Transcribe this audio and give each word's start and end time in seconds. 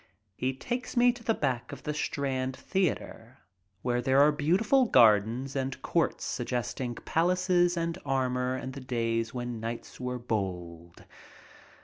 He 0.35 0.55
takes 0.55 0.97
me 0.97 1.11
to 1.11 1.23
the 1.23 1.35
back 1.35 1.71
of 1.71 1.83
the 1.83 1.93
Strand 1.93 2.55
Theater, 2.55 3.37
where 3.83 4.01
there 4.01 4.19
are 4.19 4.31
beautiful 4.31 4.85
gardens 4.85 5.55
and 5.55 5.79
courts 5.83 6.25
suggesting 6.25 6.95
palaces 6.95 7.77
and 7.77 7.99
armor 8.03 8.55
and 8.55 8.73
the 8.73 8.81
days 8.81 9.31
when 9.35 9.59
knights 9.59 9.99
were 9.99 10.17
bold. 10.17 11.05